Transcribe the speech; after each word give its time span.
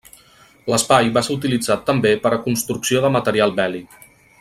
L'espai 0.73 1.11
va 1.17 1.23
ser 1.27 1.35
utilitzat 1.37 1.85
també 1.91 2.15
per 2.27 2.33
a 2.39 2.43
construcció 2.49 3.05
de 3.07 3.17
material 3.21 3.59
bèl·lic. 3.63 3.99